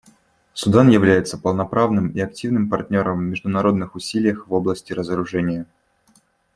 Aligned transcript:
Судан 0.55 0.89
является 0.89 1.37
полноправным 1.37 2.07
и 2.09 2.19
активным 2.21 2.71
партнером 2.71 3.19
в 3.19 3.21
международных 3.21 3.93
усилиях 3.93 4.47
в 4.47 4.53
области 4.55 4.93
разоружения. 4.93 5.67